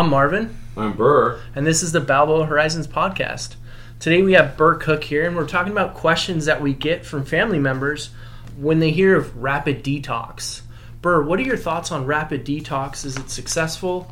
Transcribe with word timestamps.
I'm 0.00 0.08
Marvin, 0.08 0.56
I'm 0.78 0.94
Burr. 0.94 1.38
and 1.54 1.66
this 1.66 1.82
is 1.82 1.92
the 1.92 2.00
Balboa 2.00 2.46
Horizons 2.46 2.86
podcast. 2.86 3.56
Today 3.98 4.22
we 4.22 4.32
have 4.32 4.56
Burr 4.56 4.76
Cook 4.76 5.04
here, 5.04 5.26
and 5.26 5.36
we're 5.36 5.46
talking 5.46 5.72
about 5.72 5.92
questions 5.92 6.46
that 6.46 6.62
we 6.62 6.72
get 6.72 7.04
from 7.04 7.26
family 7.26 7.58
members 7.58 8.08
when 8.56 8.78
they 8.78 8.92
hear 8.92 9.14
of 9.14 9.36
rapid 9.36 9.84
detox. 9.84 10.62
Burr, 11.02 11.22
what 11.22 11.38
are 11.38 11.42
your 11.42 11.58
thoughts 11.58 11.92
on 11.92 12.06
rapid 12.06 12.46
detox? 12.46 13.04
Is 13.04 13.18
it 13.18 13.28
successful? 13.28 14.10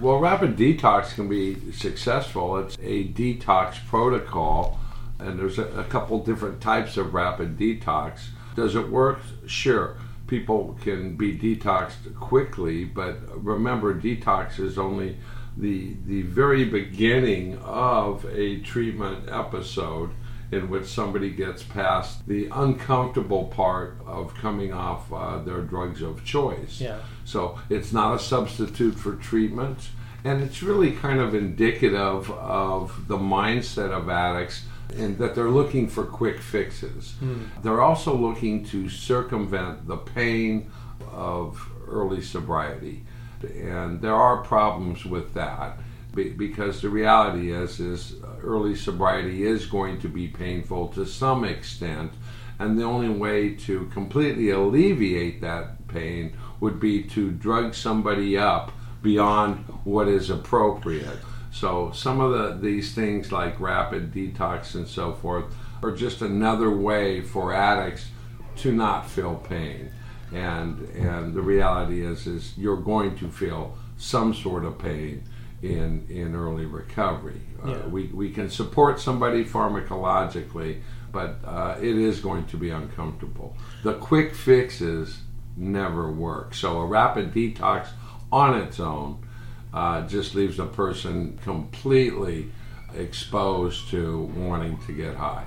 Well, 0.00 0.16
rapid 0.20 0.56
detox 0.56 1.14
can 1.14 1.28
be 1.28 1.70
successful. 1.72 2.56
It's 2.56 2.78
a 2.80 3.08
detox 3.08 3.74
protocol, 3.88 4.80
and 5.18 5.38
there's 5.38 5.58
a, 5.58 5.66
a 5.78 5.84
couple 5.84 6.18
different 6.24 6.62
types 6.62 6.96
of 6.96 7.12
rapid 7.12 7.58
detox. 7.58 8.20
Does 8.56 8.74
it 8.74 8.88
work? 8.88 9.18
Sure. 9.46 9.98
People 10.30 10.78
can 10.80 11.16
be 11.16 11.36
detoxed 11.36 12.14
quickly, 12.14 12.84
but 12.84 13.18
remember, 13.44 13.92
detox 13.92 14.60
is 14.60 14.78
only 14.78 15.16
the 15.56 15.96
the 16.06 16.22
very 16.22 16.64
beginning 16.64 17.58
of 17.58 18.24
a 18.26 18.60
treatment 18.60 19.28
episode 19.28 20.10
in 20.52 20.70
which 20.70 20.86
somebody 20.86 21.30
gets 21.30 21.64
past 21.64 22.26
the 22.26 22.48
uncomfortable 22.52 23.46
part 23.46 23.98
of 24.06 24.34
coming 24.34 24.72
off 24.72 25.12
uh, 25.12 25.38
their 25.38 25.62
drugs 25.62 26.00
of 26.00 26.24
choice. 26.24 26.80
Yeah. 26.80 26.98
So 27.24 27.58
it's 27.68 27.92
not 27.92 28.14
a 28.14 28.18
substitute 28.18 28.94
for 28.94 29.14
treatment, 29.16 29.90
and 30.24 30.42
it's 30.42 30.62
really 30.62 30.92
kind 30.92 31.20
of 31.20 31.34
indicative 31.34 32.30
of 32.30 33.08
the 33.08 33.18
mindset 33.18 33.90
of 33.90 34.08
addicts 34.08 34.62
in 34.96 35.16
that 35.18 35.34
they're 35.34 35.50
looking 35.50 35.88
for 35.88 36.04
quick 36.04 36.40
fixes. 36.40 37.14
Hmm. 37.20 37.44
They're 37.62 37.80
also 37.80 38.14
looking 38.14 38.64
to 38.66 38.88
circumvent 38.88 39.86
the 39.86 39.96
pain 39.96 40.70
of 41.12 41.60
early 41.88 42.22
sobriety, 42.22 43.04
and 43.42 44.00
there 44.00 44.14
are 44.14 44.38
problems 44.38 45.04
with 45.04 45.34
that 45.34 45.78
because 46.12 46.82
the 46.82 46.88
reality 46.88 47.52
is 47.52 47.78
is 47.78 48.14
uh, 48.24 48.26
early 48.42 48.74
sobriety 48.74 49.44
is 49.44 49.66
going 49.66 50.00
to 50.00 50.08
be 50.08 50.26
painful 50.26 50.88
to 50.88 51.06
some 51.06 51.44
extent. 51.44 52.12
And 52.58 52.78
the 52.78 52.84
only 52.84 53.08
way 53.08 53.54
to 53.54 53.86
completely 53.86 54.50
alleviate 54.50 55.40
that 55.40 55.88
pain 55.88 56.36
would 56.60 56.78
be 56.78 57.02
to 57.04 57.30
drug 57.30 57.74
somebody 57.74 58.36
up 58.36 58.70
beyond 59.02 59.64
what 59.84 60.08
is 60.08 60.28
appropriate 60.28 61.18
so 61.50 61.90
some 61.92 62.20
of 62.20 62.32
the 62.32 62.58
these 62.60 62.94
things 62.94 63.32
like 63.32 63.58
rapid 63.60 64.12
detox 64.12 64.74
and 64.74 64.86
so 64.86 65.12
forth 65.12 65.46
are 65.82 65.92
just 65.92 66.22
another 66.22 66.70
way 66.70 67.20
for 67.20 67.52
addicts 67.52 68.08
to 68.56 68.72
not 68.72 69.08
feel 69.08 69.36
pain 69.36 69.90
and 70.32 70.88
and 70.90 71.34
the 71.34 71.42
reality 71.42 72.04
is 72.04 72.26
is 72.26 72.56
you're 72.56 72.76
going 72.76 73.16
to 73.16 73.28
feel 73.28 73.76
some 73.96 74.32
sort 74.32 74.64
of 74.64 74.78
pain 74.78 75.22
in 75.62 76.06
in 76.08 76.34
early 76.34 76.64
recovery. 76.64 77.40
Yeah. 77.64 77.72
Uh, 77.72 77.88
we 77.88 78.06
we 78.06 78.30
can 78.30 78.48
support 78.48 79.00
somebody 79.00 79.44
pharmacologically, 79.44 80.80
but 81.12 81.38
uh, 81.44 81.76
it 81.78 81.96
is 81.96 82.20
going 82.20 82.46
to 82.46 82.56
be 82.56 82.70
uncomfortable. 82.70 83.56
The 83.82 83.94
quick 83.94 84.34
fixes 84.34 85.20
never 85.56 86.10
work. 86.10 86.54
So 86.54 86.80
a 86.80 86.86
rapid 86.86 87.34
detox 87.34 87.88
on 88.32 88.58
its 88.58 88.80
own 88.80 89.26
uh, 89.72 90.06
just 90.06 90.34
leaves 90.34 90.58
a 90.58 90.66
person 90.66 91.38
completely 91.42 92.50
exposed 92.94 93.88
to 93.90 94.22
wanting 94.36 94.78
to 94.86 94.92
get 94.92 95.14
high. 95.14 95.46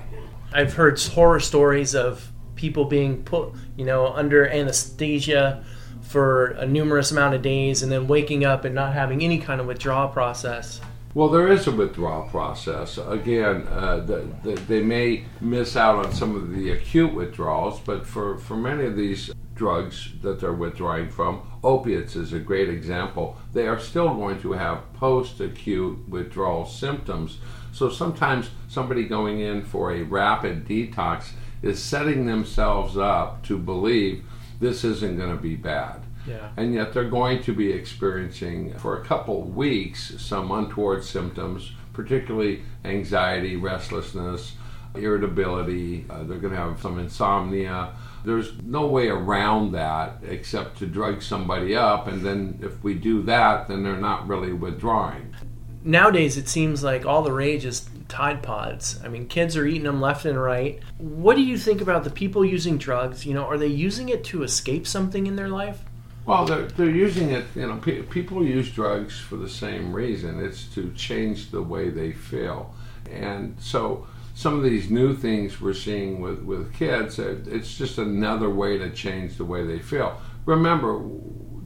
I've 0.52 0.74
heard 0.74 1.00
horror 1.00 1.40
stories 1.40 1.94
of 1.94 2.30
people 2.56 2.84
being 2.84 3.22
put, 3.24 3.52
you 3.76 3.84
know, 3.84 4.06
under 4.06 4.46
anesthesia 4.46 5.64
for 6.02 6.48
a 6.52 6.66
numerous 6.66 7.10
amount 7.10 7.34
of 7.34 7.42
days 7.42 7.82
and 7.82 7.90
then 7.90 8.06
waking 8.06 8.44
up 8.44 8.64
and 8.64 8.74
not 8.74 8.92
having 8.92 9.22
any 9.22 9.38
kind 9.38 9.60
of 9.60 9.66
withdrawal 9.66 10.08
process. 10.08 10.80
Well, 11.14 11.28
there 11.28 11.48
is 11.48 11.66
a 11.68 11.70
withdrawal 11.70 12.28
process. 12.28 12.98
Again, 12.98 13.66
uh, 13.68 14.00
the, 14.00 14.28
the, 14.42 14.54
they 14.54 14.82
may 14.82 15.24
miss 15.40 15.76
out 15.76 16.04
on 16.04 16.12
some 16.12 16.34
of 16.34 16.50
the 16.50 16.72
acute 16.72 17.14
withdrawals, 17.14 17.78
but 17.80 18.04
for, 18.06 18.38
for 18.38 18.56
many 18.56 18.84
of 18.84 18.96
these 18.96 19.30
drugs 19.54 20.10
that 20.22 20.40
they're 20.40 20.52
withdrawing 20.52 21.08
from, 21.08 21.42
opiates 21.62 22.16
is 22.16 22.32
a 22.32 22.38
great 22.40 22.68
example, 22.68 23.36
they 23.52 23.66
are 23.68 23.78
still 23.78 24.14
going 24.14 24.40
to 24.40 24.52
have 24.52 24.92
post 24.94 25.40
acute 25.40 26.08
withdrawal 26.08 26.66
symptoms. 26.66 27.38
So 27.72 27.88
sometimes 27.88 28.50
somebody 28.68 29.04
going 29.04 29.40
in 29.40 29.62
for 29.64 29.92
a 29.92 30.02
rapid 30.02 30.66
detox 30.66 31.30
is 31.62 31.82
setting 31.82 32.26
themselves 32.26 32.96
up 32.96 33.42
to 33.44 33.58
believe 33.58 34.24
this 34.60 34.84
isn't 34.84 35.16
going 35.16 35.34
to 35.34 35.42
be 35.42 35.56
bad 35.56 36.02
Yeah. 36.26 36.50
and 36.56 36.74
yet 36.74 36.92
they're 36.92 37.08
going 37.10 37.42
to 37.42 37.52
be 37.52 37.72
experiencing 37.72 38.74
for 38.74 39.00
a 39.00 39.04
couple 39.04 39.42
weeks 39.42 40.14
some 40.20 40.50
untoward 40.52 41.04
symptoms, 41.04 41.72
particularly 41.92 42.62
anxiety, 42.84 43.56
restlessness, 43.56 44.52
irritability. 44.94 46.04
Uh, 46.08 46.22
they're 46.24 46.38
going 46.38 46.52
to 46.54 46.58
have 46.60 46.80
some 46.80 46.98
insomnia. 46.98 47.90
There's 48.24 48.52
no 48.62 48.86
way 48.86 49.08
around 49.08 49.72
that 49.72 50.18
except 50.26 50.78
to 50.78 50.86
drug 50.86 51.22
somebody 51.22 51.76
up, 51.76 52.06
and 52.06 52.22
then 52.22 52.58
if 52.62 52.82
we 52.82 52.94
do 52.94 53.22
that, 53.22 53.68
then 53.68 53.82
they're 53.82 53.96
not 53.96 54.26
really 54.26 54.52
withdrawing. 54.52 55.34
Nowadays, 55.82 56.38
it 56.38 56.48
seems 56.48 56.82
like 56.82 57.04
all 57.04 57.22
the 57.22 57.32
rage 57.32 57.66
is 57.66 57.88
Tide 58.08 58.42
Pods. 58.42 58.98
I 59.04 59.08
mean, 59.08 59.28
kids 59.28 59.56
are 59.56 59.66
eating 59.66 59.82
them 59.82 60.00
left 60.00 60.24
and 60.24 60.40
right. 60.40 60.80
What 60.96 61.36
do 61.36 61.42
you 61.42 61.58
think 61.58 61.82
about 61.82 62.04
the 62.04 62.10
people 62.10 62.42
using 62.42 62.78
drugs? 62.78 63.26
You 63.26 63.34
know, 63.34 63.44
are 63.44 63.58
they 63.58 63.66
using 63.66 64.08
it 64.08 64.24
to 64.24 64.42
escape 64.42 64.86
something 64.86 65.26
in 65.26 65.36
their 65.36 65.48
life? 65.48 65.80
Well, 66.24 66.46
they're, 66.46 66.68
they're 66.68 66.88
using 66.88 67.30
it, 67.32 67.44
you 67.54 67.66
know, 67.66 67.76
pe- 67.76 68.00
people 68.02 68.42
use 68.42 68.70
drugs 68.70 69.18
for 69.18 69.36
the 69.36 69.48
same 69.48 69.92
reason. 69.92 70.42
It's 70.42 70.66
to 70.74 70.90
change 70.92 71.50
the 71.50 71.60
way 71.60 71.90
they 71.90 72.12
feel. 72.12 72.74
And 73.10 73.56
so 73.60 74.06
some 74.34 74.56
of 74.56 74.64
these 74.64 74.90
new 74.90 75.14
things 75.14 75.60
we're 75.60 75.72
seeing 75.72 76.20
with, 76.20 76.40
with 76.40 76.74
kids, 76.74 77.18
uh, 77.18 77.36
it's 77.46 77.76
just 77.76 77.98
another 77.98 78.50
way 78.50 78.76
to 78.76 78.90
change 78.90 79.36
the 79.36 79.44
way 79.44 79.64
they 79.64 79.78
feel. 79.78 80.20
Remember, 80.44 81.02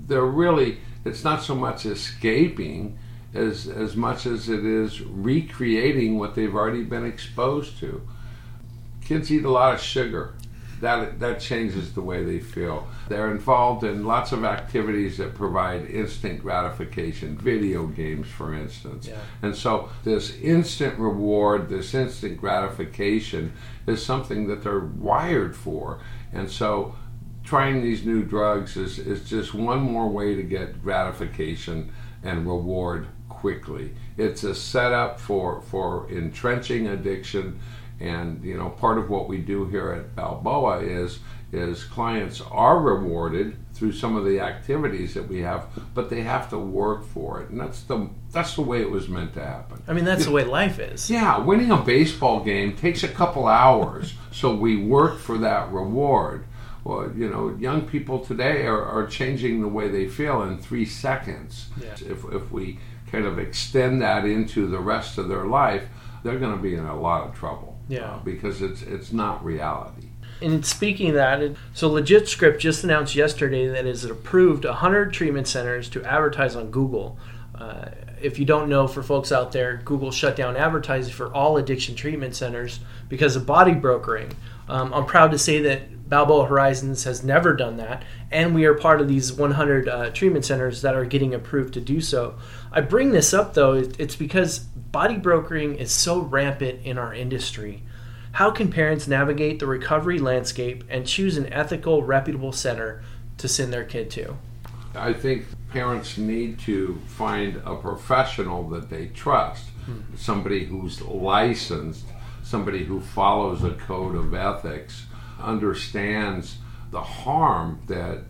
they're 0.06 0.24
really, 0.24 0.78
it's 1.04 1.24
not 1.24 1.42
so 1.42 1.54
much 1.54 1.86
escaping 1.86 2.98
as, 3.32 3.66
as 3.66 3.96
much 3.96 4.26
as 4.26 4.48
it 4.50 4.64
is 4.64 5.00
recreating 5.00 6.18
what 6.18 6.34
they've 6.34 6.54
already 6.54 6.84
been 6.84 7.06
exposed 7.06 7.78
to. 7.78 8.06
Kids 9.02 9.32
eat 9.32 9.44
a 9.44 9.50
lot 9.50 9.74
of 9.74 9.80
sugar 9.80 10.34
that 10.80 11.18
that 11.18 11.40
changes 11.40 11.92
the 11.94 12.00
way 12.00 12.24
they 12.24 12.38
feel. 12.38 12.86
They're 13.08 13.30
involved 13.30 13.84
in 13.84 14.04
lots 14.04 14.32
of 14.32 14.44
activities 14.44 15.18
that 15.18 15.34
provide 15.34 15.86
instant 15.90 16.40
gratification, 16.40 17.36
video 17.36 17.86
games, 17.86 18.28
for 18.28 18.54
instance. 18.54 19.08
Yeah. 19.08 19.20
And 19.42 19.56
so, 19.56 19.88
this 20.04 20.36
instant 20.38 20.98
reward, 20.98 21.68
this 21.68 21.94
instant 21.94 22.38
gratification, 22.38 23.52
is 23.86 24.04
something 24.04 24.46
that 24.48 24.62
they're 24.62 24.78
wired 24.80 25.56
for. 25.56 26.00
And 26.32 26.50
so, 26.50 26.94
trying 27.44 27.82
these 27.82 28.04
new 28.04 28.22
drugs 28.22 28.76
is, 28.76 28.98
is 28.98 29.28
just 29.28 29.54
one 29.54 29.80
more 29.80 30.08
way 30.08 30.34
to 30.34 30.42
get 30.42 30.82
gratification 30.82 31.90
and 32.22 32.46
reward 32.46 33.06
quickly. 33.28 33.94
It's 34.16 34.44
a 34.44 34.54
setup 34.54 35.20
for, 35.20 35.62
for 35.62 36.10
entrenching 36.10 36.88
addiction 36.88 37.58
and 38.00 38.42
you 38.44 38.56
know 38.56 38.70
part 38.70 38.98
of 38.98 39.10
what 39.10 39.28
we 39.28 39.38
do 39.38 39.66
here 39.66 39.92
at 39.92 40.14
Balboa 40.14 40.80
is 40.80 41.18
is 41.50 41.84
clients 41.84 42.42
are 42.42 42.78
rewarded 42.78 43.56
through 43.72 43.92
some 43.92 44.16
of 44.16 44.24
the 44.24 44.38
activities 44.40 45.14
that 45.14 45.26
we 45.26 45.40
have, 45.40 45.66
but 45.94 46.10
they 46.10 46.20
have 46.20 46.50
to 46.50 46.58
work 46.58 47.06
for 47.06 47.40
it, 47.40 47.48
and 47.48 47.60
that's 47.60 47.82
the 47.82 48.08
that's 48.30 48.54
the 48.54 48.62
way 48.62 48.82
it 48.82 48.90
was 48.90 49.08
meant 49.08 49.34
to 49.34 49.44
happen. 49.44 49.82
I 49.88 49.94
mean, 49.94 50.04
that's 50.04 50.26
the 50.26 50.30
way 50.30 50.44
life 50.44 50.78
is. 50.78 51.08
Yeah, 51.08 51.38
winning 51.38 51.70
a 51.70 51.78
baseball 51.78 52.40
game 52.40 52.76
takes 52.76 53.02
a 53.02 53.08
couple 53.08 53.46
hours, 53.46 54.14
so 54.30 54.54
we 54.54 54.76
work 54.76 55.18
for 55.18 55.38
that 55.38 55.72
reward. 55.72 56.44
Well, 56.84 57.10
you 57.14 57.28
know, 57.28 57.56
young 57.58 57.82
people 57.82 58.20
today 58.20 58.66
are, 58.66 58.82
are 58.82 59.06
changing 59.06 59.60
the 59.60 59.68
way 59.68 59.88
they 59.88 60.08
feel 60.08 60.42
in 60.42 60.58
three 60.58 60.86
seconds. 60.86 61.68
Yeah. 61.80 61.92
If, 61.92 62.24
if 62.32 62.50
we 62.50 62.78
kind 63.10 63.26
of 63.26 63.38
extend 63.38 64.00
that 64.02 64.24
into 64.24 64.66
the 64.66 64.78
rest 64.78 65.18
of 65.18 65.28
their 65.28 65.44
life, 65.44 65.86
they're 66.22 66.38
going 66.38 66.56
to 66.56 66.62
be 66.62 66.74
in 66.74 66.84
a 66.84 66.98
lot 66.98 67.28
of 67.28 67.34
trouble. 67.34 67.77
Yeah. 67.88 68.02
uh, 68.12 68.18
because 68.18 68.60
it's 68.62 68.82
it's 68.82 69.12
not 69.12 69.44
reality. 69.44 70.08
And 70.40 70.64
speaking 70.64 71.08
of 71.08 71.14
that, 71.14 71.42
it- 71.42 71.56
so 71.74 71.90
LegitScript 71.90 72.58
just 72.58 72.84
announced 72.84 73.14
yesterday 73.16 73.66
that 73.66 73.86
it 73.86 73.88
has 73.88 74.04
approved 74.04 74.64
100 74.64 75.12
treatment 75.12 75.48
centers 75.48 75.88
to 75.90 76.04
advertise 76.04 76.54
on 76.54 76.70
Google. 76.70 77.18
Uh, 77.54 77.86
if 78.22 78.38
you 78.38 78.44
don't 78.44 78.68
know, 78.68 78.86
for 78.86 79.02
folks 79.02 79.32
out 79.32 79.50
there, 79.52 79.80
Google 79.84 80.10
shut 80.12 80.36
down 80.36 80.56
advertising 80.56 81.12
for 81.12 81.32
all 81.32 81.56
addiction 81.56 81.94
treatment 81.96 82.36
centers 82.36 82.78
because 83.08 83.34
of 83.36 83.46
body 83.46 83.72
brokering. 83.74 84.30
Um, 84.68 84.92
I'm 84.92 85.06
proud 85.06 85.30
to 85.30 85.38
say 85.38 85.62
that 85.62 86.08
Balboa 86.08 86.46
Horizons 86.46 87.04
has 87.04 87.22
never 87.22 87.54
done 87.54 87.76
that, 87.78 88.02
and 88.30 88.54
we 88.54 88.64
are 88.64 88.74
part 88.74 89.00
of 89.00 89.08
these 89.08 89.32
100 89.32 89.88
uh, 89.88 90.10
treatment 90.10 90.44
centers 90.44 90.82
that 90.82 90.94
are 90.94 91.04
getting 91.04 91.34
approved 91.34 91.74
to 91.74 91.80
do 91.80 92.00
so. 92.00 92.38
I 92.72 92.80
bring 92.80 93.12
this 93.12 93.34
up 93.34 93.54
though, 93.54 93.74
it's 93.74 94.16
because 94.16 94.58
body 94.58 95.16
brokering 95.16 95.76
is 95.76 95.92
so 95.92 96.20
rampant 96.20 96.84
in 96.84 96.98
our 96.98 97.14
industry. 97.14 97.82
How 98.32 98.50
can 98.50 98.70
parents 98.70 99.08
navigate 99.08 99.58
the 99.58 99.66
recovery 99.66 100.18
landscape 100.18 100.84
and 100.88 101.06
choose 101.06 101.36
an 101.36 101.52
ethical, 101.52 102.02
reputable 102.02 102.52
center 102.52 103.02
to 103.38 103.48
send 103.48 103.72
their 103.72 103.84
kid 103.84 104.10
to? 104.12 104.36
I 104.94 105.12
think 105.12 105.46
parents 105.70 106.18
need 106.18 106.58
to 106.60 107.00
find 107.06 107.60
a 107.64 107.76
professional 107.76 108.68
that 108.70 108.90
they 108.90 109.06
trust, 109.08 109.66
hmm. 109.86 110.16
somebody 110.16 110.64
who's 110.64 111.00
licensed, 111.02 112.04
somebody 112.48 112.84
who 112.84 112.98
follows 112.98 113.62
a 113.62 113.72
code 113.72 114.14
of 114.14 114.32
ethics, 114.32 115.04
understands 115.38 116.56
the 116.90 117.00
harm 117.00 117.80
that 117.86 118.24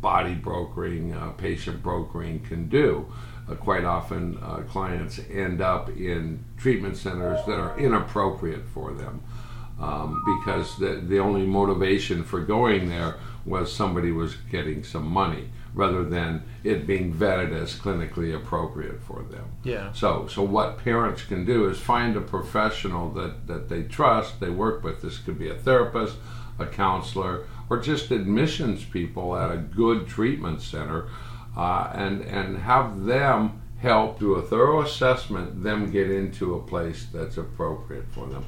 body 0.00 0.34
brokering, 0.34 1.12
uh, 1.12 1.30
patient 1.30 1.82
brokering 1.82 2.40
can 2.40 2.68
do. 2.68 3.12
Uh, 3.50 3.54
quite 3.56 3.84
often, 3.84 4.38
uh, 4.42 4.58
clients 4.68 5.18
end 5.30 5.60
up 5.60 5.88
in 5.88 6.44
treatment 6.56 6.96
centers 6.96 7.44
that 7.46 7.58
are 7.58 7.76
inappropriate 7.78 8.64
for 8.72 8.92
them 8.92 9.20
um, 9.80 10.22
because 10.24 10.78
the, 10.78 11.02
the 11.08 11.18
only 11.18 11.44
motivation 11.44 12.22
for 12.22 12.40
going 12.40 12.88
there 12.88 13.16
was 13.44 13.72
somebody 13.72 14.12
was 14.12 14.36
getting 14.52 14.84
some 14.84 15.06
money 15.06 15.48
rather 15.78 16.02
than 16.02 16.42
it 16.64 16.88
being 16.88 17.14
vetted 17.14 17.52
as 17.52 17.76
clinically 17.76 18.34
appropriate 18.34 19.00
for 19.00 19.22
them. 19.30 19.44
Yeah. 19.62 19.92
So 19.92 20.26
so 20.26 20.42
what 20.42 20.78
parents 20.78 21.22
can 21.22 21.44
do 21.44 21.68
is 21.70 21.78
find 21.78 22.16
a 22.16 22.20
professional 22.20 23.10
that, 23.12 23.46
that 23.46 23.68
they 23.68 23.84
trust, 23.84 24.40
they 24.40 24.50
work 24.50 24.82
with. 24.82 25.00
This 25.02 25.18
could 25.18 25.38
be 25.38 25.48
a 25.48 25.54
therapist, 25.54 26.16
a 26.58 26.66
counselor, 26.66 27.46
or 27.70 27.78
just 27.78 28.10
admissions 28.10 28.84
people 28.84 29.36
at 29.36 29.52
a 29.52 29.56
good 29.56 30.08
treatment 30.08 30.62
center, 30.62 31.08
uh, 31.56 31.92
and 31.94 32.22
and 32.22 32.58
have 32.58 33.04
them 33.04 33.62
help 33.80 34.18
do 34.18 34.34
a 34.34 34.42
thorough 34.42 34.82
assessment, 34.82 35.62
them 35.62 35.92
get 35.92 36.10
into 36.10 36.56
a 36.56 36.60
place 36.60 37.06
that's 37.12 37.36
appropriate 37.36 38.06
for 38.10 38.26
them 38.26 38.44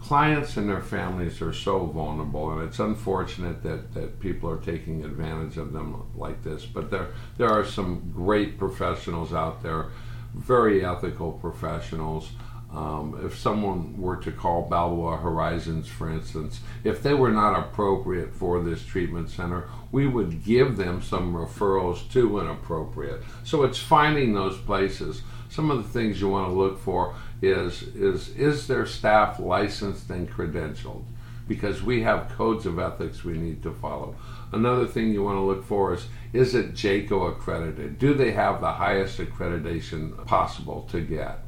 clients 0.00 0.56
and 0.56 0.68
their 0.68 0.80
families 0.80 1.42
are 1.42 1.52
so 1.52 1.86
vulnerable, 1.86 2.50
and 2.52 2.62
it's 2.62 2.78
unfortunate 2.78 3.62
that, 3.62 3.94
that 3.94 4.18
people 4.18 4.48
are 4.48 4.56
taking 4.56 5.04
advantage 5.04 5.56
of 5.56 5.72
them 5.72 6.10
like 6.16 6.42
this. 6.42 6.64
But 6.64 6.90
there, 6.90 7.08
there 7.36 7.48
are 7.48 7.64
some 7.64 8.10
great 8.14 8.58
professionals 8.58 9.32
out 9.32 9.62
there, 9.62 9.86
very 10.34 10.84
ethical 10.84 11.32
professionals. 11.32 12.30
Um, 12.72 13.20
if 13.24 13.36
someone 13.36 14.00
were 14.00 14.16
to 14.18 14.30
call 14.30 14.68
Balboa 14.68 15.16
Horizons, 15.16 15.88
for 15.88 16.08
instance, 16.08 16.60
if 16.84 17.02
they 17.02 17.14
were 17.14 17.32
not 17.32 17.58
appropriate 17.58 18.32
for 18.32 18.62
this 18.62 18.84
treatment 18.84 19.28
center, 19.28 19.68
we 19.90 20.06
would 20.06 20.44
give 20.44 20.76
them 20.76 21.02
some 21.02 21.34
referrals 21.34 22.08
to 22.12 22.38
an 22.38 22.48
appropriate. 22.48 23.22
So 23.42 23.64
it's 23.64 23.78
finding 23.78 24.34
those 24.34 24.56
places. 24.56 25.22
Some 25.48 25.70
of 25.72 25.78
the 25.82 25.88
things 25.88 26.20
you 26.20 26.28
want 26.28 26.48
to 26.48 26.54
look 26.54 26.78
for 26.78 27.16
is 27.42 27.82
is 27.94 28.28
is 28.36 28.68
their 28.68 28.86
staff 28.86 29.40
licensed 29.40 30.08
and 30.10 30.30
credentialed? 30.30 31.02
Because 31.48 31.82
we 31.82 32.02
have 32.02 32.28
codes 32.28 32.66
of 32.66 32.78
ethics 32.78 33.24
we 33.24 33.36
need 33.36 33.64
to 33.64 33.72
follow. 33.72 34.14
Another 34.52 34.86
thing 34.86 35.12
you 35.12 35.24
want 35.24 35.38
to 35.38 35.42
look 35.42 35.64
for 35.64 35.92
is 35.92 36.06
is 36.32 36.54
it 36.54 36.74
JCAHO 36.74 37.32
accredited? 37.32 37.98
Do 37.98 38.14
they 38.14 38.30
have 38.30 38.60
the 38.60 38.70
highest 38.74 39.18
accreditation 39.18 40.24
possible 40.24 40.86
to 40.92 41.00
get? 41.00 41.40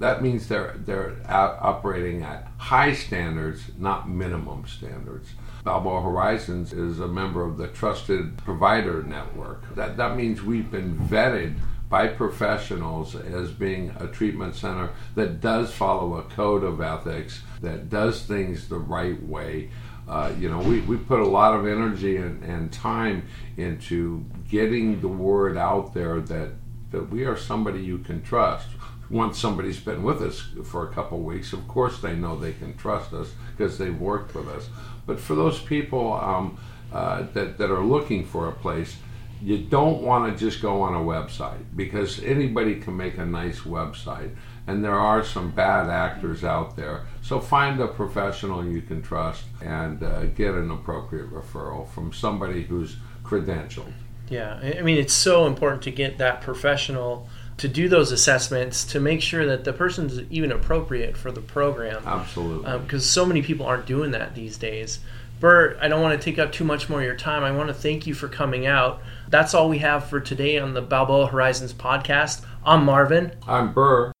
That 0.00 0.22
means 0.22 0.48
they're 0.48 0.74
they're 0.78 1.14
operating 1.28 2.22
at 2.22 2.48
high 2.56 2.94
standards, 2.94 3.70
not 3.78 4.08
minimum 4.08 4.66
standards. 4.66 5.28
Balboa 5.62 6.00
Horizons 6.00 6.72
is 6.72 7.00
a 7.00 7.06
member 7.06 7.44
of 7.44 7.58
the 7.58 7.68
Trusted 7.68 8.38
Provider 8.38 9.02
Network. 9.02 9.74
That 9.74 9.98
that 9.98 10.16
means 10.16 10.42
we've 10.42 10.70
been 10.70 10.98
vetted 10.98 11.56
by 11.90 12.06
professionals 12.06 13.14
as 13.14 13.50
being 13.50 13.94
a 13.98 14.06
treatment 14.06 14.54
center 14.54 14.90
that 15.16 15.40
does 15.42 15.72
follow 15.72 16.14
a 16.14 16.22
code 16.22 16.64
of 16.64 16.80
ethics, 16.80 17.42
that 17.60 17.90
does 17.90 18.22
things 18.22 18.68
the 18.68 18.78
right 18.78 19.22
way. 19.24 19.70
Uh, 20.08 20.32
you 20.38 20.48
know, 20.48 20.60
we, 20.60 20.80
we 20.82 20.96
put 20.96 21.20
a 21.20 21.26
lot 21.26 21.54
of 21.54 21.66
energy 21.66 22.16
and, 22.16 22.42
and 22.42 22.72
time 22.72 23.24
into 23.56 24.24
getting 24.48 25.00
the 25.00 25.08
word 25.08 25.56
out 25.56 25.92
there 25.92 26.20
that, 26.20 26.50
that 26.90 27.10
we 27.10 27.24
are 27.24 27.36
somebody 27.36 27.80
you 27.80 27.98
can 27.98 28.22
trust. 28.22 28.68
Once 29.10 29.38
somebody's 29.38 29.80
been 29.80 30.02
with 30.02 30.22
us 30.22 30.48
for 30.64 30.88
a 30.88 30.92
couple 30.92 31.18
weeks, 31.18 31.52
of 31.52 31.66
course 31.66 32.00
they 32.00 32.14
know 32.14 32.38
they 32.38 32.52
can 32.52 32.76
trust 32.76 33.12
us 33.12 33.32
because 33.56 33.76
they've 33.76 34.00
worked 34.00 34.34
with 34.34 34.48
us. 34.48 34.68
But 35.06 35.18
for 35.18 35.34
those 35.34 35.60
people 35.60 36.12
um, 36.12 36.58
uh, 36.92 37.24
that, 37.34 37.58
that 37.58 37.70
are 37.70 37.84
looking 37.84 38.24
for 38.24 38.48
a 38.48 38.52
place, 38.52 38.96
you 39.42 39.58
don't 39.58 40.02
want 40.02 40.30
to 40.30 40.38
just 40.38 40.60
go 40.60 40.82
on 40.82 40.94
a 40.94 40.98
website 40.98 41.64
because 41.74 42.22
anybody 42.22 42.76
can 42.76 42.96
make 42.96 43.16
a 43.16 43.24
nice 43.24 43.60
website 43.60 44.34
and 44.66 44.84
there 44.84 44.94
are 44.94 45.24
some 45.24 45.50
bad 45.50 45.88
actors 45.88 46.44
out 46.44 46.76
there 46.76 47.06
so 47.22 47.40
find 47.40 47.80
a 47.80 47.88
professional 47.88 48.64
you 48.64 48.82
can 48.82 49.00
trust 49.00 49.44
and 49.62 50.02
uh, 50.02 50.24
get 50.26 50.54
an 50.54 50.70
appropriate 50.70 51.30
referral 51.32 51.88
from 51.88 52.12
somebody 52.12 52.62
who's 52.64 52.96
credentialed 53.24 53.92
yeah 54.28 54.60
i 54.78 54.82
mean 54.82 54.98
it's 54.98 55.14
so 55.14 55.46
important 55.46 55.82
to 55.82 55.90
get 55.90 56.18
that 56.18 56.42
professional 56.42 57.26
to 57.60 57.68
do 57.68 57.88
those 57.88 58.10
assessments 58.10 58.84
to 58.84 58.98
make 58.98 59.20
sure 59.20 59.44
that 59.44 59.64
the 59.64 59.72
person's 59.72 60.20
even 60.30 60.50
appropriate 60.50 61.16
for 61.16 61.30
the 61.30 61.42
program 61.42 62.02
absolutely 62.06 62.78
because 62.78 63.02
um, 63.02 63.22
so 63.22 63.26
many 63.26 63.42
people 63.42 63.66
aren't 63.66 63.86
doing 63.86 64.10
that 64.12 64.34
these 64.34 64.56
days 64.56 65.00
Burr, 65.40 65.78
I 65.80 65.88
don't 65.88 66.02
want 66.02 66.20
to 66.20 66.22
take 66.22 66.38
up 66.38 66.52
too 66.52 66.64
much 66.64 66.90
more 66.90 66.98
of 66.98 67.04
your 67.06 67.16
time. 67.16 67.42
I 67.42 67.50
want 67.50 67.68
to 67.68 67.74
thank 67.74 68.06
you 68.06 68.12
for 68.12 68.28
coming 68.28 68.66
out. 68.66 69.00
That's 69.30 69.54
all 69.54 69.70
we 69.70 69.78
have 69.78 70.04
for 70.04 70.20
today 70.20 70.58
on 70.58 70.74
the 70.74 70.82
Balboa 70.82 71.28
Horizons 71.28 71.72
podcast. 71.72 72.44
I'm 72.62 72.84
Marvin. 72.84 73.32
I'm 73.48 73.72
Burr. 73.72 74.12